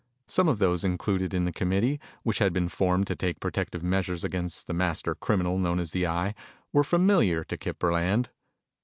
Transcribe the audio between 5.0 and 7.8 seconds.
criminal known as the Eye, were familiar to Kip